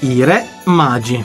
I 0.00 0.24
re 0.24 0.44
magi. 0.64 1.24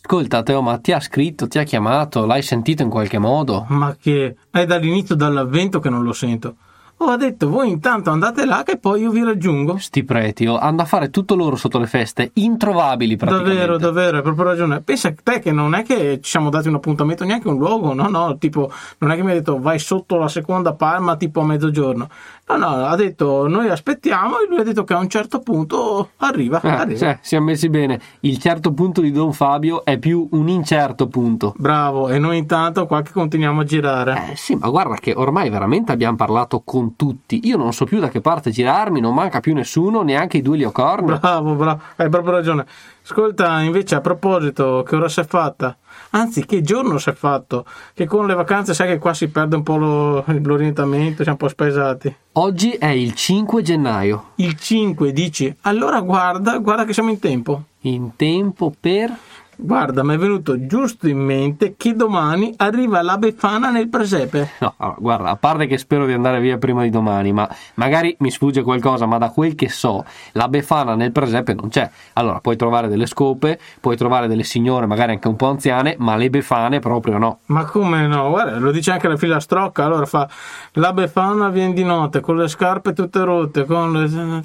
Ascolta, 0.00 0.42
Teo, 0.42 0.62
ma 0.62 0.78
ti 0.78 0.92
ha 0.92 1.00
scritto, 1.00 1.48
ti 1.48 1.58
ha 1.58 1.64
chiamato, 1.64 2.26
l'hai 2.26 2.42
sentito 2.42 2.82
in 2.82 2.90
qualche 2.90 3.18
modo? 3.18 3.66
Ma 3.68 3.96
che 4.00 4.36
è 4.50 4.64
dall'inizio 4.64 5.14
dall'avvento 5.14 5.80
che 5.80 5.90
non 5.90 6.04
lo 6.04 6.12
sento. 6.12 6.56
Ha 6.98 7.16
detto 7.16 7.48
voi 7.50 7.70
intanto 7.70 8.10
andate 8.10 8.46
là 8.46 8.62
che 8.64 8.78
poi 8.78 9.02
io 9.02 9.10
vi 9.10 9.22
raggiungo. 9.22 9.76
Sti 9.76 10.04
preti, 10.04 10.46
oh, 10.46 10.58
hanno 10.58 10.82
a 10.82 10.84
fare 10.86 11.10
tutto 11.10 11.36
loro 11.36 11.54
sotto 11.54 11.78
le 11.78 11.86
feste, 11.86 12.30
introvabili 12.34 13.16
praticamente. 13.16 13.54
Davvero, 13.54 13.78
davvero, 13.78 14.16
hai 14.16 14.22
proprio 14.22 14.44
ragione. 14.46 14.80
Pensa 14.80 15.14
te 15.22 15.38
che 15.38 15.52
non 15.52 15.74
è 15.74 15.82
che 15.82 16.20
ci 16.22 16.30
siamo 16.30 16.48
dati 16.48 16.68
un 16.68 16.74
appuntamento, 16.74 17.24
neanche 17.24 17.48
un 17.48 17.58
luogo, 17.58 17.92
no, 17.92 18.08
no, 18.08 18.38
tipo, 18.38 18.72
non 18.98 19.10
è 19.10 19.16
che 19.16 19.22
mi 19.22 19.30
ha 19.30 19.34
detto 19.34 19.60
vai 19.60 19.78
sotto 19.78 20.16
la 20.16 20.28
seconda 20.28 20.72
palma 20.72 21.16
tipo 21.16 21.40
a 21.40 21.44
mezzogiorno. 21.44 22.08
No, 22.48 22.56
no, 22.56 22.86
ha 22.86 22.94
detto 22.94 23.48
noi 23.48 23.68
aspettiamo 23.68 24.38
e 24.38 24.46
lui 24.48 24.60
ha 24.60 24.62
detto 24.62 24.84
che 24.84 24.94
a 24.94 24.98
un 24.98 25.08
certo 25.08 25.40
punto 25.40 26.10
arriva. 26.18 26.60
Eh, 26.60 26.68
arriva. 26.68 26.98
cioè, 26.98 27.18
siamo 27.20 27.46
messi 27.46 27.68
bene. 27.68 28.00
Il 28.20 28.38
certo 28.38 28.72
punto 28.72 29.00
di 29.00 29.10
Don 29.10 29.32
Fabio 29.32 29.84
è 29.84 29.98
più 29.98 30.28
un 30.30 30.48
incerto 30.48 31.08
punto. 31.08 31.54
Bravo, 31.56 32.08
e 32.08 32.20
noi 32.20 32.38
intanto 32.38 32.86
qua 32.86 33.02
che 33.02 33.10
continuiamo 33.10 33.62
a 33.62 33.64
girare. 33.64 34.30
Eh 34.30 34.36
sì, 34.36 34.54
ma 34.54 34.68
guarda 34.68 34.94
che 34.94 35.12
ormai 35.16 35.50
veramente 35.50 35.90
abbiamo 35.90 36.14
parlato 36.14 36.62
con 36.64 36.94
tutti. 36.94 37.40
Io 37.48 37.56
non 37.56 37.72
so 37.72 37.84
più 37.84 37.98
da 37.98 38.08
che 38.08 38.20
parte 38.20 38.52
girarmi, 38.52 39.00
non 39.00 39.12
manca 39.12 39.40
più 39.40 39.52
nessuno, 39.52 40.02
neanche 40.02 40.36
i 40.36 40.42
due 40.42 40.56
leocorni. 40.56 41.18
Bravo, 41.18 41.54
bravo, 41.54 41.80
hai 41.96 42.08
proprio 42.08 42.32
ragione. 42.32 42.64
Ascolta, 43.08 43.60
invece, 43.60 43.94
a 43.94 44.00
proposito, 44.00 44.82
che 44.84 44.96
ora 44.96 45.08
si 45.08 45.20
è 45.20 45.24
fatta? 45.24 45.76
Anzi, 46.10 46.44
che 46.44 46.60
giorno 46.60 46.98
si 46.98 47.10
è 47.10 47.12
fatto? 47.12 47.64
Che 47.94 48.04
con 48.04 48.26
le 48.26 48.34
vacanze 48.34 48.74
sai 48.74 48.88
che 48.88 48.98
qua 48.98 49.14
si 49.14 49.28
perde 49.28 49.54
un 49.54 49.62
po' 49.62 49.76
lo- 49.76 50.24
l'orientamento, 50.26 51.22
siamo 51.22 51.38
un 51.40 51.46
po' 51.46 51.48
spesati. 51.48 52.12
Oggi 52.32 52.72
è 52.72 52.88
il 52.88 53.14
5 53.14 53.62
gennaio. 53.62 54.30
Il 54.36 54.58
5 54.58 55.12
dici, 55.12 55.54
allora 55.60 56.00
guarda, 56.00 56.58
guarda 56.58 56.84
che 56.84 56.92
siamo 56.92 57.10
in 57.10 57.20
tempo. 57.20 57.62
In 57.82 58.16
tempo 58.16 58.74
per... 58.78 59.16
Guarda, 59.58 60.04
mi 60.04 60.14
è 60.14 60.18
venuto 60.18 60.66
giusto 60.66 61.08
in 61.08 61.18
mente 61.18 61.74
che 61.78 61.94
domani 61.94 62.52
arriva 62.58 63.00
la 63.00 63.16
Befana 63.16 63.70
nel 63.70 63.88
presepe. 63.88 64.50
No, 64.60 64.74
allora, 64.76 64.96
guarda, 64.98 65.30
a 65.30 65.36
parte 65.36 65.66
che 65.66 65.78
spero 65.78 66.04
di 66.04 66.12
andare 66.12 66.40
via 66.40 66.58
prima 66.58 66.82
di 66.82 66.90
domani, 66.90 67.32
ma 67.32 67.48
magari 67.74 68.14
mi 68.20 68.30
sfugge 68.30 68.62
qualcosa, 68.62 69.06
ma 69.06 69.16
da 69.16 69.30
quel 69.30 69.54
che 69.54 69.70
so, 69.70 70.04
la 70.32 70.48
Befana 70.48 70.94
nel 70.94 71.10
presepe 71.10 71.54
non 71.54 71.70
c'è. 71.70 71.88
Allora, 72.14 72.40
puoi 72.40 72.56
trovare 72.56 72.88
delle 72.88 73.06
scope, 73.06 73.58
puoi 73.80 73.96
trovare 73.96 74.28
delle 74.28 74.42
signore, 74.42 74.84
magari 74.84 75.12
anche 75.12 75.28
un 75.28 75.36
po' 75.36 75.48
anziane, 75.48 75.96
ma 75.98 76.16
le 76.16 76.28
Befane 76.28 76.78
proprio 76.78 77.16
no. 77.16 77.38
Ma 77.46 77.64
come 77.64 78.06
no? 78.06 78.28
Guarda, 78.28 78.58
lo 78.58 78.70
dice 78.70 78.90
anche 78.90 79.08
la 79.08 79.16
filastrocca. 79.16 79.84
Allora 79.84 80.04
fa 80.04 80.28
la 80.72 80.92
Befana 80.92 81.48
viene 81.48 81.72
di 81.72 81.82
notte 81.82 82.20
con 82.20 82.36
le 82.36 82.48
scarpe 82.48 82.92
tutte 82.92 83.24
rotte, 83.24 83.64
con 83.64 83.92
le... 83.92 84.44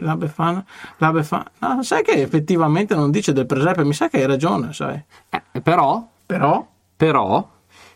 la 0.00 0.16
Befana, 0.16 0.64
la 0.96 1.12
Befana. 1.12 1.50
No, 1.58 1.82
sai 1.82 2.02
che 2.02 2.22
effettivamente 2.22 2.94
non 2.94 3.10
dice 3.10 3.32
del 3.32 3.46
presepe, 3.46 3.84
mi 3.84 3.96
sa 3.98 4.08
che 4.08 4.18
hai 4.18 4.26
ragione, 4.26 4.72
sai. 4.72 5.02
Eh, 5.28 5.60
però, 5.60 6.06
Però, 6.24 6.64
però, 6.94 7.48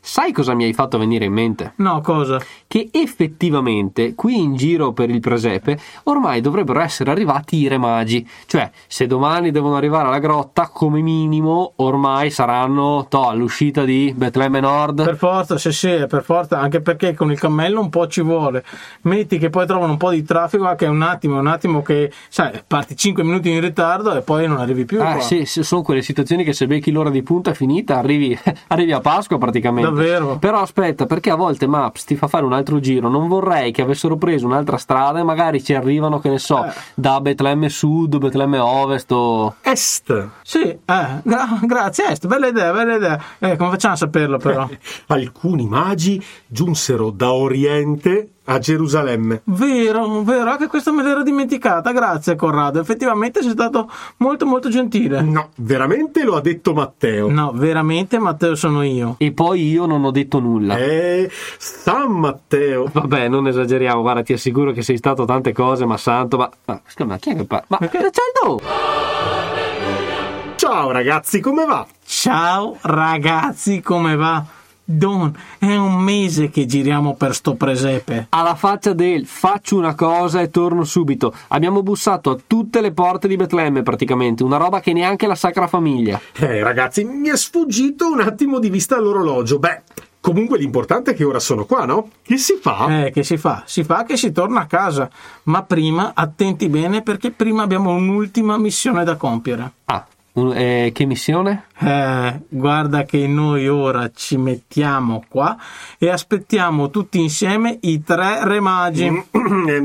sai 0.04 0.32
cosa 0.32 0.54
mi 0.54 0.64
hai 0.64 0.72
fatto 0.72 0.98
venire 0.98 1.24
in 1.24 1.32
mente? 1.32 1.74
no, 1.76 2.00
cosa? 2.00 2.40
Che 2.66 2.88
effettivamente 2.90 4.14
qui 4.14 4.38
in 4.38 4.56
giro 4.56 4.92
per 4.92 5.08
il 5.10 5.20
presepe 5.20 5.78
ormai 6.04 6.40
dovrebbero 6.40 6.80
essere 6.80 7.10
arrivati 7.10 7.56
i 7.56 7.68
re 7.68 7.78
magi. 7.78 8.28
Cioè, 8.46 8.70
se 8.86 9.06
domani 9.06 9.50
devono 9.50 9.76
arrivare 9.76 10.08
alla 10.08 10.18
grotta, 10.18 10.68
come 10.68 11.00
minimo 11.00 11.72
ormai 11.76 12.30
saranno 12.30 13.06
to, 13.08 13.28
all'uscita 13.28 13.84
di 13.84 14.12
Betlemme 14.16 14.60
Nord. 14.60 15.04
Per 15.04 15.16
forza, 15.16 15.58
sì, 15.58 15.72
sì, 15.72 16.04
per 16.08 16.22
forza, 16.22 16.58
anche 16.58 16.80
perché 16.80 17.14
con 17.14 17.30
il 17.30 17.38
cammello 17.38 17.80
un 17.80 17.88
po' 17.88 18.06
ci 18.08 18.22
vuole. 18.22 18.64
Metti 19.02 19.38
che 19.38 19.50
poi 19.50 19.66
trovano 19.66 19.92
un 19.92 19.98
po' 19.98 20.10
di 20.10 20.22
traffico, 20.22 20.66
ah, 20.66 20.74
che 20.74 20.86
è 20.86 20.88
un 20.88 21.02
attimo, 21.02 21.38
un 21.38 21.46
attimo 21.46 21.82
che, 21.82 22.10
sai, 22.28 22.62
parti 22.66 22.96
5 22.96 23.22
minuti 23.22 23.50
in 23.50 23.60
ritardo 23.60 24.14
e 24.14 24.22
poi 24.22 24.46
non 24.46 24.58
arrivi 24.58 24.84
più. 24.84 25.00
Ah, 25.00 25.14
qua. 25.14 25.20
sì, 25.20 25.44
sono 25.46 25.82
quelle 25.82 26.02
situazioni 26.02 26.44
che 26.44 26.52
se 26.52 26.66
becchi 26.66 26.90
l'ora 26.90 27.10
di 27.10 27.22
punta 27.22 27.50
è 27.50 27.54
finita, 27.54 27.98
arrivi, 27.98 28.36
arrivi 28.68 28.92
a 28.92 29.00
Pasqua 29.00 29.38
praticamente. 29.38 29.91
Davvero? 29.94 30.38
Però 30.38 30.60
aspetta, 30.60 31.06
perché 31.06 31.30
a 31.30 31.34
volte 31.36 31.66
Maps 31.66 32.04
ti 32.04 32.16
fa 32.16 32.26
fare 32.28 32.44
un 32.44 32.52
altro 32.52 32.80
giro. 32.80 33.08
Non 33.08 33.28
vorrei 33.28 33.72
che 33.72 33.82
avessero 33.82 34.16
preso 34.16 34.46
un'altra 34.46 34.76
strada 34.76 35.18
e 35.20 35.22
magari 35.22 35.62
ci 35.62 35.74
arrivano, 35.74 36.18
che 36.18 36.28
ne 36.30 36.38
so, 36.38 36.64
Eh. 36.64 36.72
da 36.94 37.20
Betlemme 37.20 37.68
Sud, 37.68 38.18
Betlemme 38.18 38.58
Ovest 38.58 39.10
o... 39.12 39.54
Est. 39.62 40.28
Sì, 40.42 40.60
eh, 40.62 40.78
gra- 41.22 41.58
grazie, 41.62 42.08
Est, 42.10 42.26
bella 42.26 42.48
idea, 42.48 42.72
bella 42.72 42.96
idea. 42.96 43.20
Eh, 43.38 43.56
come 43.56 43.70
facciamo 43.70 43.94
a 43.94 43.96
saperlo 43.98 44.38
però? 44.38 44.68
Alcuni 45.08 45.66
magi 45.66 46.22
giunsero 46.46 47.10
da 47.10 47.32
Oriente 47.32 48.31
a 48.44 48.58
Gerusalemme. 48.58 49.42
Vero, 49.44 50.22
vero, 50.22 50.50
anche 50.50 50.66
questo 50.66 50.92
me 50.92 51.02
l'ero 51.02 51.22
dimenticata, 51.22 51.92
grazie 51.92 52.34
Corrado, 52.34 52.80
effettivamente 52.80 53.42
sei 53.42 53.52
stato 53.52 53.90
molto 54.18 54.46
molto 54.46 54.68
gentile. 54.68 55.20
No, 55.20 55.50
veramente 55.56 56.24
lo 56.24 56.36
ha 56.36 56.40
detto 56.40 56.72
Matteo. 56.74 57.30
No, 57.30 57.52
veramente 57.54 58.18
Matteo 58.18 58.54
sono 58.54 58.82
io. 58.82 59.14
E 59.18 59.32
poi 59.32 59.68
io 59.68 59.86
non 59.86 60.04
ho 60.04 60.10
detto 60.10 60.40
nulla. 60.40 60.76
Eh, 60.76 61.30
San 61.58 62.12
Matteo. 62.12 62.88
Vabbè, 62.92 63.28
non 63.28 63.46
esageriamo, 63.46 64.00
guarda, 64.02 64.22
ti 64.22 64.32
assicuro 64.32 64.72
che 64.72 64.82
sei 64.82 64.96
stato 64.96 65.24
tante 65.24 65.52
cose, 65.52 65.86
ma 65.86 65.96
santo, 65.96 66.36
ma... 66.36 66.50
Ma, 66.64 66.80
scusa, 66.86 67.08
ma 67.08 67.16
chi 67.18 67.30
è 67.30 67.36
che 67.36 67.44
parla? 67.44 67.66
Ma 67.68 67.76
Perché? 67.78 67.98
c'è 67.98 68.06
il 68.06 68.12
do? 68.42 68.60
Ciao 70.56 70.90
ragazzi, 70.90 71.40
come 71.40 71.64
va? 71.64 71.86
Ciao 72.04 72.76
ragazzi, 72.82 73.80
come 73.80 74.14
va? 74.16 74.44
Don, 74.84 75.32
è 75.58 75.76
un 75.76 75.94
mese 75.94 76.50
che 76.50 76.66
giriamo 76.66 77.14
per 77.14 77.34
sto 77.34 77.54
presepe. 77.54 78.26
Alla 78.30 78.56
faccia 78.56 78.92
del 78.92 79.26
faccio 79.26 79.76
una 79.76 79.94
cosa 79.94 80.40
e 80.40 80.50
torno 80.50 80.82
subito. 80.82 81.32
Abbiamo 81.48 81.82
bussato 81.82 82.30
a 82.30 82.38
tutte 82.44 82.80
le 82.80 82.92
porte 82.92 83.28
di 83.28 83.36
Betlemme 83.36 83.82
praticamente, 83.82 84.42
una 84.42 84.56
roba 84.56 84.80
che 84.80 84.92
neanche 84.92 85.28
la 85.28 85.36
Sacra 85.36 85.68
Famiglia. 85.68 86.20
Eh, 86.34 86.62
ragazzi, 86.62 87.04
mi 87.04 87.28
è 87.28 87.36
sfuggito 87.36 88.10
un 88.10 88.20
attimo 88.20 88.58
di 88.58 88.70
vista 88.70 88.98
l'orologio. 88.98 89.60
Beh, 89.60 89.82
comunque 90.20 90.58
l'importante 90.58 91.12
è 91.12 91.14
che 91.14 91.24
ora 91.24 91.38
sono 91.38 91.64
qua, 91.64 91.84
no? 91.84 92.08
Che 92.22 92.36
si 92.36 92.58
fa? 92.60 93.04
Eh, 93.04 93.10
che 93.12 93.22
si 93.22 93.36
fa? 93.36 93.62
Si 93.64 93.84
fa 93.84 94.02
che 94.02 94.16
si 94.16 94.32
torna 94.32 94.62
a 94.62 94.66
casa. 94.66 95.08
Ma 95.44 95.62
prima, 95.62 96.12
attenti 96.14 96.68
bene 96.68 97.02
perché 97.02 97.30
prima 97.30 97.62
abbiamo 97.62 97.92
un'ultima 97.92 98.58
missione 98.58 99.04
da 99.04 99.16
compiere. 99.16 99.72
Ah, 99.84 100.06
eh, 100.34 100.92
che 100.94 101.04
missione? 101.04 101.64
Eh, 101.78 102.40
guarda 102.48 103.02
che 103.04 103.26
noi 103.26 103.68
ora 103.68 104.10
ci 104.14 104.38
mettiamo 104.38 105.24
qua 105.28 105.56
e 105.98 106.08
aspettiamo 106.08 106.88
tutti 106.88 107.20
insieme 107.20 107.78
i 107.82 108.02
tre 108.02 108.40
re 108.44 108.60
magi. 108.60 109.24
Eh, 109.62 109.80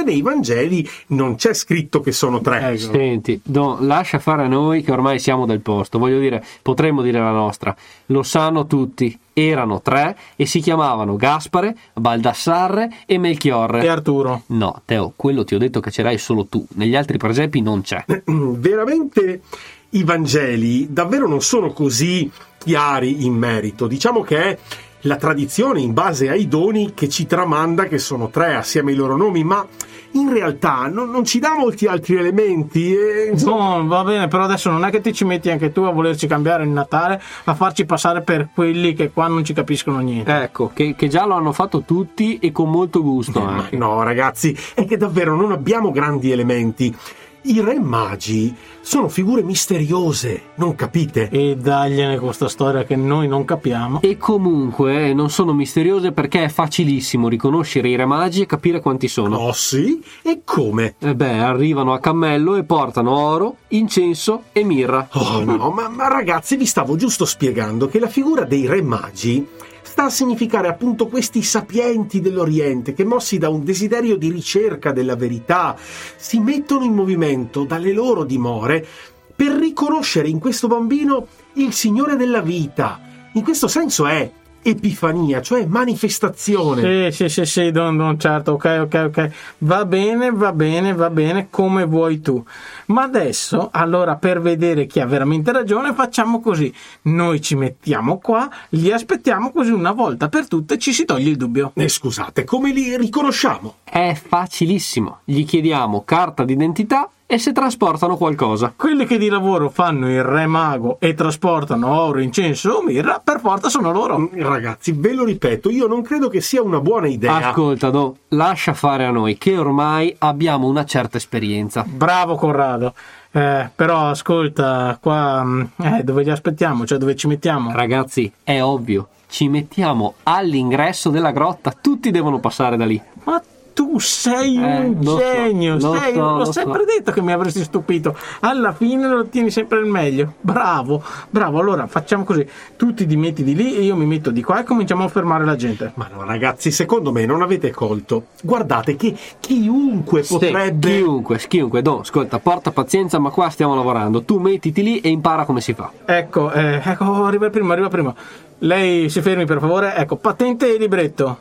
Veramente 0.00 0.04
nei 0.04 0.22
Vangeli 0.22 0.88
non 1.08 1.36
c'è 1.36 1.52
scritto 1.52 2.00
che 2.00 2.12
sono 2.12 2.40
tre. 2.40 2.72
Ecco. 2.72 2.92
Senti, 2.92 3.40
Don, 3.44 3.86
lascia 3.86 4.18
fare 4.18 4.44
a 4.44 4.48
noi 4.48 4.82
che 4.82 4.92
ormai 4.92 5.18
siamo 5.18 5.46
del 5.46 5.60
posto. 5.60 5.98
Voglio 5.98 6.18
dire, 6.18 6.44
potremmo 6.62 7.02
dire 7.02 7.18
la 7.18 7.30
nostra. 7.30 7.74
Lo 8.06 8.22
sanno 8.22 8.66
tutti. 8.66 9.18
Erano 9.32 9.80
tre 9.80 10.16
e 10.36 10.44
si 10.44 10.60
chiamavano 10.60 11.16
Gaspare, 11.16 11.74
Baldassarre 11.94 12.90
e 13.06 13.16
Melchiorre. 13.18 13.82
E 13.82 13.88
Arturo. 13.88 14.42
No, 14.46 14.82
Teo, 14.84 15.12
quello 15.16 15.44
ti 15.44 15.54
ho 15.54 15.58
detto 15.58 15.80
che 15.80 15.90
ce 15.90 16.02
l'hai 16.02 16.18
solo 16.18 16.46
tu. 16.46 16.66
Negli 16.74 16.96
altri 16.96 17.16
presepi 17.16 17.60
non 17.60 17.80
c'è. 17.80 18.04
Veramente 18.26 19.42
i 19.90 20.04
Vangeli 20.04 20.92
davvero 20.92 21.26
non 21.26 21.40
sono 21.40 21.72
così 21.72 22.30
chiari 22.58 23.24
in 23.24 23.34
merito. 23.34 23.86
Diciamo 23.86 24.20
che 24.20 24.42
è 24.42 24.58
la 25.02 25.16
tradizione 25.16 25.80
in 25.80 25.92
base 25.92 26.28
ai 26.28 26.48
doni 26.48 26.92
che 26.94 27.08
ci 27.08 27.26
tramanda 27.26 27.84
che 27.84 27.98
sono 27.98 28.28
tre 28.28 28.54
assieme 28.54 28.90
ai 28.90 28.96
loro 28.96 29.16
nomi, 29.16 29.44
ma 29.44 29.66
in 30.12 30.32
realtà 30.32 30.88
non, 30.88 31.10
non 31.10 31.24
ci 31.24 31.38
dà 31.38 31.56
molti 31.56 31.86
altri 31.86 32.16
elementi. 32.16 32.92
E, 32.94 33.30
insomma, 33.32 33.76
No, 33.76 33.86
va 33.86 34.04
bene, 34.04 34.28
però 34.28 34.44
adesso 34.44 34.70
non 34.70 34.84
è 34.84 34.90
che 34.90 35.00
ti 35.00 35.12
ci 35.12 35.24
metti 35.24 35.50
anche 35.50 35.72
tu 35.72 35.82
a 35.82 35.92
volerci 35.92 36.26
cambiare 36.26 36.64
il 36.64 36.70
Natale, 36.70 37.20
a 37.44 37.54
farci 37.54 37.84
passare 37.84 38.22
per 38.22 38.48
quelli 38.52 38.94
che 38.94 39.10
qua 39.10 39.28
non 39.28 39.44
ci 39.44 39.52
capiscono 39.52 39.98
niente. 39.98 40.42
Ecco, 40.42 40.70
che, 40.74 40.94
che 40.96 41.08
già 41.08 41.26
lo 41.26 41.34
hanno 41.34 41.52
fatto 41.52 41.82
tutti 41.82 42.38
e 42.38 42.52
con 42.52 42.70
molto 42.70 43.02
gusto 43.02 43.44
anche. 43.44 43.76
no, 43.76 44.02
ragazzi, 44.02 44.56
è 44.74 44.84
che 44.84 44.96
davvero 44.96 45.36
non 45.36 45.52
abbiamo 45.52 45.90
grandi 45.90 46.30
elementi. 46.30 46.94
I 47.42 47.60
re 47.60 47.78
magi 47.78 48.54
sono 48.82 49.08
figure 49.08 49.42
misteriose, 49.42 50.42
non 50.56 50.74
capite? 50.74 51.30
E 51.30 51.56
dagliene 51.56 52.18
questa 52.18 52.48
storia 52.48 52.84
che 52.84 52.96
noi 52.96 53.28
non 53.28 53.46
capiamo. 53.46 54.02
E 54.02 54.18
comunque 54.18 55.08
eh, 55.08 55.14
non 55.14 55.30
sono 55.30 55.54
misteriose 55.54 56.12
perché 56.12 56.44
è 56.44 56.48
facilissimo 56.50 57.28
riconoscere 57.28 57.88
i 57.88 57.96
re 57.96 58.04
magi 58.04 58.42
e 58.42 58.46
capire 58.46 58.80
quanti 58.80 59.08
sono. 59.08 59.36
Oh 59.36 59.52
sì? 59.52 60.02
E 60.22 60.42
come? 60.44 60.96
E 60.98 61.14
beh, 61.14 61.38
arrivano 61.38 61.94
a 61.94 61.98
cammello 61.98 62.56
e 62.56 62.64
portano 62.64 63.16
oro, 63.16 63.56
incenso 63.68 64.44
e 64.52 64.62
mirra. 64.62 65.08
Oh 65.12 65.42
no, 65.42 65.70
ma, 65.70 65.88
ma 65.88 66.08
ragazzi, 66.08 66.56
vi 66.56 66.66
stavo 66.66 66.96
giusto 66.96 67.24
spiegando 67.24 67.88
che 67.88 67.98
la 67.98 68.08
figura 68.08 68.44
dei 68.44 68.66
re 68.66 68.82
magi 68.82 69.46
sta 69.82 70.04
a 70.04 70.10
significare 70.10 70.68
appunto 70.68 71.06
questi 71.06 71.42
sapienti 71.42 72.20
dell'Oriente 72.20 72.92
che, 72.92 73.04
mossi 73.04 73.38
da 73.38 73.48
un 73.48 73.64
desiderio 73.64 74.16
di 74.16 74.30
ricerca 74.30 74.92
della 74.92 75.16
verità, 75.16 75.76
si 76.16 76.38
mettono 76.40 76.84
in 76.84 76.94
movimento 76.94 77.64
dalle 77.64 77.92
loro 77.92 78.24
dimore 78.24 78.86
per 79.34 79.52
riconoscere 79.52 80.28
in 80.28 80.38
questo 80.38 80.68
bambino 80.68 81.26
il 81.54 81.72
Signore 81.72 82.16
della 82.16 82.40
vita. 82.40 83.00
In 83.34 83.42
questo 83.42 83.68
senso 83.68 84.06
è 84.06 84.30
epifania, 84.62 85.40
cioè 85.40 85.66
manifestazione. 85.66 87.10
Sì, 87.10 87.16
sì, 87.16 87.28
sì, 87.28 87.44
sì, 87.44 87.70
don, 87.70 87.96
don, 87.96 88.18
certo, 88.18 88.52
ok, 88.52 88.78
ok, 88.82 89.04
ok. 89.06 89.30
Va 89.58 89.84
bene, 89.84 90.30
va 90.30 90.52
bene, 90.52 90.92
va 90.92 91.10
bene, 91.10 91.48
come 91.50 91.84
vuoi 91.84 92.20
tu. 92.20 92.44
Ma 92.86 93.02
adesso, 93.02 93.68
allora, 93.72 94.16
per 94.16 94.40
vedere 94.40 94.86
chi 94.86 95.00
ha 95.00 95.06
veramente 95.06 95.52
ragione, 95.52 95.94
facciamo 95.94 96.40
così. 96.40 96.72
Noi 97.02 97.40
ci 97.40 97.54
mettiamo 97.54 98.18
qua, 98.18 98.48
li 98.70 98.92
aspettiamo 98.92 99.50
così 99.52 99.70
una 99.70 99.92
volta 99.92 100.28
per 100.28 100.48
tutte 100.48 100.78
ci 100.78 100.92
si 100.92 101.04
toglie 101.04 101.30
il 101.30 101.36
dubbio. 101.36 101.72
Eh, 101.74 101.88
scusate, 101.88 102.44
come 102.44 102.72
li 102.72 102.96
riconosciamo? 102.96 103.76
È 103.84 104.14
facilissimo. 104.14 105.20
Gli 105.24 105.44
chiediamo 105.44 106.02
carta 106.04 106.44
d'identità 106.44 107.08
e 107.32 107.38
se 107.38 107.52
trasportano 107.52 108.16
qualcosa. 108.16 108.72
Quelli 108.74 109.06
che 109.06 109.16
di 109.16 109.28
lavoro 109.28 109.70
fanno 109.70 110.10
il 110.10 110.24
re 110.24 110.48
mago 110.48 110.96
e 110.98 111.14
trasportano 111.14 111.86
oro, 111.86 112.18
incenso 112.18 112.70
o 112.72 112.82
mirra, 112.82 113.20
per 113.22 113.38
forza 113.38 113.68
sono 113.68 113.92
loro. 113.92 114.18
Mm, 114.18 114.26
Ragazzi, 114.32 114.90
ve 114.90 115.12
lo 115.12 115.22
ripeto, 115.22 115.70
io 115.70 115.86
non 115.86 116.02
credo 116.02 116.28
che 116.28 116.40
sia 116.40 116.60
una 116.60 116.80
buona 116.80 117.06
idea. 117.06 117.50
Ascolta, 117.50 117.90
Do, 117.90 118.16
lascia 118.30 118.74
fare 118.74 119.04
a 119.04 119.12
noi 119.12 119.38
che 119.38 119.56
ormai 119.56 120.12
abbiamo 120.18 120.66
una 120.66 120.84
certa 120.84 121.18
esperienza. 121.18 121.84
Bravo 121.86 122.34
Corrado. 122.34 122.94
Eh, 123.30 123.70
però 123.76 124.08
ascolta, 124.08 124.98
qua 125.00 125.44
mm, 125.44 125.62
eh, 125.82 126.02
dove 126.02 126.24
li 126.24 126.30
aspettiamo? 126.30 126.84
Cioè 126.84 126.98
dove 126.98 127.14
ci 127.14 127.28
mettiamo? 127.28 127.70
Ragazzi, 127.70 128.32
è 128.42 128.60
ovvio, 128.60 129.06
ci 129.28 129.48
mettiamo 129.48 130.14
all'ingresso 130.24 131.10
della 131.10 131.30
grotta, 131.30 131.72
tutti 131.80 132.10
devono 132.10 132.40
passare 132.40 132.76
da 132.76 132.84
lì. 132.84 133.00
Ma 133.22 133.40
tu 133.72 133.98
sei 133.98 134.56
Eh, 134.56 134.78
un 134.78 134.98
lo 135.02 135.10
so, 135.12 135.18
genio, 135.18 135.74
lo 135.78 135.94
sei- 135.94 136.12
so, 136.14 136.20
l'ho 136.20 136.36
lo 136.38 136.44
so. 136.44 136.52
sempre 136.52 136.84
detto 136.84 137.12
che 137.12 137.22
mi 137.22 137.32
avresti 137.32 137.62
stupito. 137.62 138.16
Alla 138.40 138.72
fine 138.72 139.08
lo 139.08 139.18
ottieni 139.20 139.50
sempre 139.50 139.78
il 139.80 139.86
meglio. 139.86 140.34
Bravo, 140.40 141.02
bravo. 141.30 141.58
Allora 141.58 141.86
facciamo 141.86 142.24
così: 142.24 142.46
tu 142.76 142.92
ti 142.94 143.06
dimetti 143.06 143.42
di 143.42 143.54
lì 143.54 143.76
e 143.76 143.82
io 143.82 143.96
mi 143.96 144.06
metto 144.06 144.30
di 144.30 144.42
qua 144.42 144.60
e 144.60 144.64
cominciamo 144.64 145.04
a 145.04 145.08
fermare 145.08 145.44
la 145.44 145.56
gente. 145.56 145.92
Ma 145.94 146.08
no, 146.12 146.24
ragazzi, 146.24 146.70
secondo 146.70 147.12
me 147.12 147.24
non 147.26 147.42
avete 147.42 147.70
colto. 147.70 148.26
Guardate 148.42 148.96
che 148.96 149.14
chiunque 149.38 150.22
Sì, 150.22 150.32
potrebbe. 150.34 150.96
chiunque, 150.98 151.38
chiunque, 151.38 151.82
Do, 151.82 152.00
ascolta, 152.00 152.38
porta 152.38 152.70
pazienza, 152.70 153.18
ma 153.18 153.30
qua 153.30 153.48
stiamo 153.50 153.74
lavorando. 153.74 154.22
Tu 154.22 154.38
mettiti 154.38 154.82
lì 154.82 155.00
e 155.00 155.08
impara 155.08 155.44
come 155.44 155.60
si 155.60 155.74
fa. 155.74 155.90
Ecco, 156.04 156.50
eh, 156.52 156.80
ecco, 156.84 157.24
arriva 157.24 157.46
il 157.46 157.50
primo, 157.50 157.72
arriva 157.72 157.86
il 157.86 157.92
primo. 157.92 158.14
Lei 158.62 159.08
si 159.08 159.22
fermi 159.22 159.46
per 159.46 159.58
favore. 159.58 159.94
Ecco, 159.96 160.16
patente 160.16 160.74
e 160.74 160.78
libretto. 160.78 161.38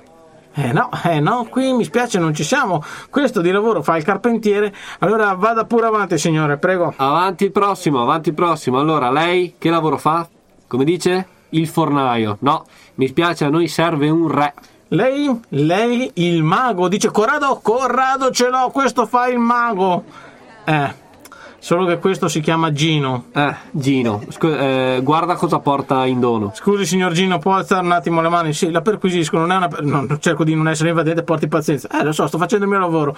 Eh 0.54 0.74
no, 0.74 0.90
eh 1.04 1.20
no, 1.20 1.46
qui 1.50 1.72
mi 1.74 1.84
spiace, 1.84 2.20
non 2.20 2.34
ci 2.34 2.44
siamo. 2.44 2.84
Questo 3.10 3.42
di 3.42 3.52
lavoro 3.52 3.82
fa 3.82 3.98
il 3.98 4.04
carpentiere. 4.04 4.74
Allora 5.00 5.34
vada 5.34 5.66
pure 5.66 5.86
avanti, 5.88 6.18
signore, 6.18 6.58
prego. 6.58 6.94
Avanti 6.98 7.46
il 7.46 7.52
prossimo, 7.52 8.02
avanti 8.02 8.30
il 8.30 8.36
prossimo. 8.36 8.80
Allora, 8.80 9.12
lei 9.12 9.56
che 9.58 9.70
lavoro 9.70 9.98
fa? 9.98 10.28
Come 10.68 10.84
dice? 10.84 11.28
Il 11.50 11.68
fornaio. 11.68 12.38
No, 12.42 12.66
mi 12.96 13.08
spiace, 13.08 13.46
a 13.46 13.50
noi 13.50 13.68
serve 13.68 14.10
un 14.10 14.28
re. 14.28 14.54
Lei, 14.90 15.40
lei, 15.50 16.12
il 16.16 16.42
mago, 16.42 16.88
dice 16.88 17.12
Corrado, 17.12 17.60
Corrado 17.62 18.32
ce 18.32 18.50
l'ho, 18.50 18.70
questo 18.72 19.06
fa 19.06 19.28
il 19.28 19.38
mago. 19.38 20.04
Eh, 20.66 20.94
solo 21.60 21.86
che 21.86 22.00
questo 22.00 22.28
si 22.28 22.40
chiama 22.42 22.72
Gino. 22.72 23.26
Eh, 23.34 23.56
Gino, 23.72 24.24
scu- 24.30 24.52
eh, 24.52 25.00
guarda 25.04 25.36
cosa 25.36 25.60
porta 25.60 26.06
in 26.06 26.20
dono. 26.20 26.52
Scusi 26.56 26.86
signor 26.86 27.12
Gino, 27.12 27.38
può 27.40 27.54
alzare 27.54 27.86
un 27.86 27.92
attimo 27.92 28.22
le 28.22 28.30
mani? 28.30 28.54
Sì, 28.54 28.72
la 28.72 28.82
perquisisco, 28.82 29.38
non 29.38 29.52
è 29.52 29.56
una... 29.56 29.70
No, 29.82 30.18
cerco 30.20 30.44
di 30.44 30.56
non 30.56 30.68
essere 30.68 30.90
invadente, 30.90 31.24
porti 31.24 31.48
pazienza. 31.48 31.88
Eh, 31.90 32.04
lo 32.04 32.12
so, 32.12 32.28
sto 32.28 32.38
facendo 32.38 32.66
il 32.66 32.72
mio 32.72 32.80
lavoro. 32.80 33.16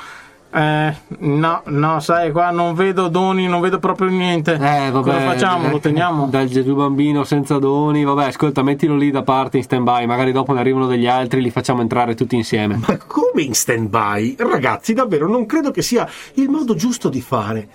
Eh, 0.54 0.94
no, 1.20 1.62
no, 1.64 2.00
sai, 2.02 2.32
qua 2.32 2.52
non 2.52 2.74
vedo 2.74 3.08
doni, 3.08 3.48
non 3.48 3.62
vedo 3.62 3.80
proprio 3.80 4.10
niente. 4.10 4.56
Eh, 4.56 4.92
vabbè. 4.92 5.02
Cosa 5.02 5.20
facciamo? 5.20 5.70
Lo 5.70 5.78
eh, 5.78 5.80
teniamo? 5.80 6.28
Dal 6.28 6.48
Gesù 6.48 6.76
bambino 6.76 7.24
senza 7.24 7.58
doni. 7.58 8.04
Vabbè, 8.04 8.26
ascolta, 8.26 8.62
mettilo 8.62 8.98
lì 8.98 9.12
da 9.12 9.24
parte 9.24 9.58
in 9.58 9.64
stand 9.64 9.84
by. 9.84 10.06
Magari 10.06 10.34
dopo 10.34 10.52
ne 10.52 10.60
arrivano 10.60 10.88
degli 10.88 11.08
altri, 11.08 11.42
li 11.42 11.52
facciamo 11.52 11.80
entrare 11.80 12.16
tutti 12.16 12.36
insieme. 12.36 12.76
Ma 12.86 12.98
come 13.08 13.44
in 13.44 13.54
stand-by? 13.54 14.36
Ragazzi, 14.40 14.94
davvero 14.94 15.30
non 15.30 15.46
credo 15.46 15.72
che 15.72 15.82
sia 15.82 16.06
il 16.34 16.50
modo 16.50 16.76
giusto 16.76 17.08
di 17.08 17.22
fare. 17.22 17.70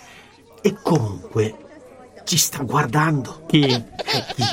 E 0.67 0.75
comunque 0.83 1.55
ci 2.25 2.37
sta 2.37 2.65
guardando. 2.65 3.45
Chi? 3.47 3.61
Chi? 3.63 4.45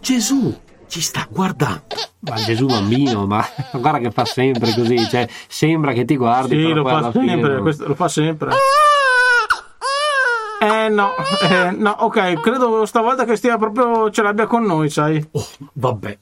Gesù 0.00 0.56
ci 0.86 1.00
sta 1.00 1.26
guardando. 1.28 1.96
Ma 2.20 2.36
Gesù 2.36 2.66
bambino, 2.66 3.26
ma 3.26 3.44
guarda 3.74 3.98
che 3.98 4.12
fa 4.12 4.24
sempre 4.24 4.72
così. 4.72 4.96
Cioè, 5.08 5.28
sembra 5.48 5.92
che 5.92 6.04
ti 6.04 6.16
guardi. 6.16 6.54
Sì, 6.62 6.72
lo 6.72 6.84
fa 6.86 7.10
sempre, 7.10 7.54
non- 7.54 7.62
questo 7.62 7.88
lo 7.88 7.94
fa 7.96 8.06
sempre. 8.06 8.52
Eh 10.60 10.88
no, 10.90 11.10
eh, 11.50 11.70
no, 11.72 11.90
ok, 11.90 12.34
credo 12.40 12.86
stavolta 12.86 13.24
che 13.24 13.34
stia 13.34 13.58
proprio 13.58 14.10
ce 14.12 14.22
l'abbia 14.22 14.46
con 14.46 14.62
noi, 14.62 14.90
sai. 14.90 15.24
Oh, 15.32 15.46
vabbè. 15.72 16.18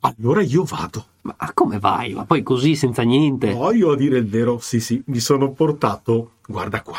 Allora 0.00 0.42
io 0.42 0.64
vado. 0.64 1.06
Ma 1.22 1.36
come 1.54 1.78
vai? 1.78 2.14
Ma 2.14 2.24
poi 2.24 2.42
così, 2.42 2.74
senza 2.74 3.02
niente. 3.02 3.52
Oh, 3.52 3.72
io 3.72 3.92
a 3.92 3.96
dire 3.96 4.18
il 4.18 4.26
vero, 4.26 4.58
sì, 4.58 4.80
sì, 4.80 5.00
mi 5.06 5.20
sono 5.20 5.52
portato, 5.52 6.32
guarda 6.46 6.82
qua, 6.82 6.98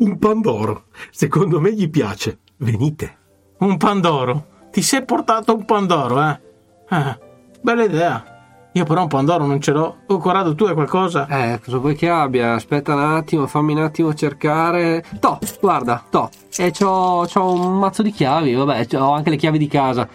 un 0.00 0.18
pandoro. 0.18 0.84
Secondo 1.10 1.60
me 1.60 1.72
gli 1.72 1.88
piace. 1.88 2.40
Venite. 2.58 3.18
Un 3.60 3.76
Pandoro. 3.76 4.46
Ti 4.70 4.82
sei 4.82 5.04
portato 5.04 5.54
un 5.54 5.64
Pandoro, 5.64 6.22
eh? 6.22 6.40
Eh, 6.88 7.18
bella 7.60 7.84
idea. 7.84 8.24
Io 8.72 8.84
però 8.84 9.02
un 9.02 9.08
Pandoro 9.08 9.44
non 9.44 9.60
ce 9.60 9.72
l'ho. 9.72 9.98
Oh, 10.06 10.18
Corrado, 10.18 10.54
tu 10.54 10.64
hai 10.64 10.74
qualcosa? 10.74 11.26
Eh, 11.26 11.60
cosa 11.62 11.78
vuoi 11.78 11.94
che 11.94 12.08
abbia? 12.08 12.54
Aspetta 12.54 12.94
un 12.94 13.00
attimo, 13.00 13.46
fammi 13.46 13.72
un 13.72 13.80
attimo 13.80 14.14
cercare. 14.14 15.04
Toh, 15.18 15.38
guarda, 15.60 16.02
toh. 16.08 16.30
E 16.56 16.70
c'ho, 16.70 17.26
c'ho 17.26 17.52
un 17.52 17.78
mazzo 17.78 18.02
di 18.02 18.12
chiavi, 18.12 18.54
vabbè, 18.54 18.86
ho 18.96 19.12
anche 19.12 19.30
le 19.30 19.36
chiavi 19.36 19.58
di 19.58 19.68
casa. 19.68 20.08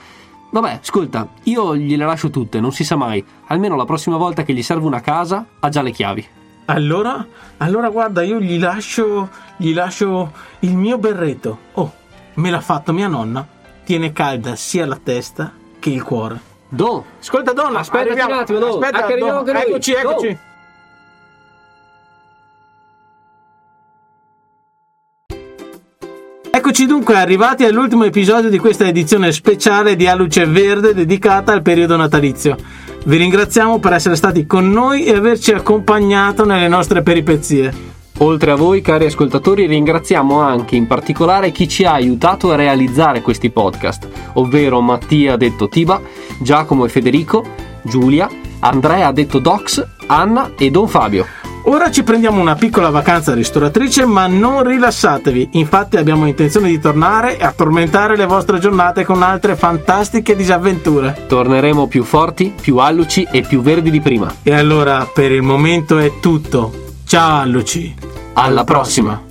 Vabbè, 0.52 0.80
ascolta, 0.82 1.28
io 1.44 1.76
gliele 1.76 2.06
lascio 2.06 2.30
tutte, 2.30 2.60
non 2.60 2.72
si 2.72 2.84
sa 2.84 2.96
mai. 2.96 3.24
Almeno 3.48 3.76
la 3.76 3.86
prossima 3.86 4.18
volta 4.18 4.44
che 4.44 4.54
gli 4.54 4.64
serve 4.64 4.86
una 4.86 5.02
casa, 5.02 5.46
ha 5.60 5.70
già 5.70 5.82
le 5.82 5.92
chiavi. 5.92 6.28
Allora, 6.66 7.26
allora 7.58 7.90
guarda, 7.90 8.24
io 8.24 8.40
gli 8.40 8.60
lascio, 8.60 9.30
gli 9.58 9.74
lascio 9.74 10.32
il 10.60 10.76
mio 10.76 10.98
berretto. 10.98 11.58
Oh, 11.74 11.94
me 12.36 12.50
l'ha 12.50 12.62
fatto 12.62 12.92
mia 12.92 13.08
nonna. 13.08 13.46
Tiene 13.84 14.12
calda 14.12 14.56
sia 14.56 14.86
la 14.88 15.00
testa 15.02 15.52
che 15.80 15.90
il 15.92 16.02
cuore. 16.04 16.54
Do, 16.68 17.06
Ascolta, 17.20 17.54
donna, 17.54 17.80
Aspettaci 17.80 18.08
arriviamo. 18.10 18.34
un 18.34 18.40
attimo, 18.40 18.60
Don. 18.60 18.84
Aspetta, 18.84 19.06
arriviamo 19.06 19.30
Don. 19.30 19.40
anche 19.40 19.52
noi. 19.52 19.62
Eccoci, 19.62 19.92
Don. 19.92 20.02
eccoci. 20.02 20.38
Eccoci 26.52 26.86
dunque 26.88 27.16
arrivati 27.16 27.64
all'ultimo 27.66 28.06
episodio 28.06 28.50
di 28.50 28.58
questa 28.58 28.88
edizione 28.88 29.32
speciale 29.32 29.96
di 29.96 30.08
A 30.08 30.16
Luce 30.16 30.46
Verde 30.46 30.94
dedicata 30.94 31.52
al 31.52 31.62
periodo 31.62 31.96
natalizio. 31.96 32.56
Vi 33.08 33.18
ringraziamo 33.18 33.78
per 33.78 33.94
essere 33.94 34.16
stati 34.16 34.48
con 34.48 34.72
noi 34.72 35.06
e 35.06 35.14
averci 35.14 35.52
accompagnato 35.52 36.44
nelle 36.44 36.68
nostre 36.68 37.04
peripezie. 37.04 37.72
Oltre 38.18 38.50
a 38.50 38.56
voi, 38.56 38.82
cari 38.82 39.06
ascoltatori, 39.06 39.68
ringraziamo 39.68 40.40
anche 40.40 40.76
in 40.76 40.88
particolare 40.88 41.52
chi 41.52 41.68
ci 41.68 41.84
ha 41.84 41.94
aiutato 41.94 42.52
a 42.52 42.56
realizzare 42.56 43.22
questi 43.22 43.52
podcast, 43.52 44.08
ovvero 44.34 44.82
Mattia 44.82 45.38
detto 45.38 45.70
Tiba, 45.70 46.02
Giacomo 46.40 46.86
e 46.86 46.90
Federico, 46.90 47.46
Giulia, 47.84 48.28
Andrea 48.62 49.12
detto 49.12 49.38
Dox, 49.38 49.86
Anna 50.08 50.54
e 50.58 50.72
Don 50.72 50.88
Fabio. 50.88 51.45
Ora 51.68 51.90
ci 51.90 52.04
prendiamo 52.04 52.40
una 52.40 52.54
piccola 52.54 52.92
vacanza 52.92 53.34
ristoratrice, 53.34 54.06
ma 54.06 54.28
non 54.28 54.64
rilassatevi. 54.64 55.50
Infatti 55.54 55.98
abbiamo 55.98 56.28
intenzione 56.28 56.70
di 56.70 56.80
tornare 56.80 57.40
e 57.40 57.54
tormentare 57.56 58.16
le 58.16 58.28
vostre 58.28 58.60
giornate 58.60 59.04
con 59.04 59.24
altre 59.24 59.56
fantastiche 59.56 60.36
disavventure. 60.36 61.26
Torneremo 61.28 61.88
più 61.88 62.04
forti, 62.04 62.54
più 62.60 62.78
alluci 62.78 63.28
e 63.32 63.42
più 63.42 63.62
verdi 63.62 63.90
di 63.90 64.00
prima. 64.00 64.32
E 64.44 64.54
allora 64.54 65.10
per 65.12 65.32
il 65.32 65.42
momento 65.42 65.98
è 65.98 66.20
tutto. 66.20 66.72
Ciao 67.04 67.46
Luci. 67.48 67.96
Alla 68.34 68.64
prossima! 68.64 69.25